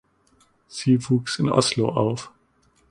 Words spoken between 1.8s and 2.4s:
auf.